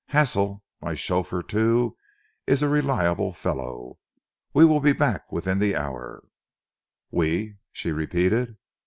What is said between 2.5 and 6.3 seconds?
a reliable fellow. We will be back within the hour."